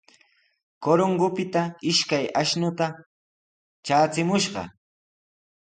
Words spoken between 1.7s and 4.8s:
ishkay ashnuta traachimushqa.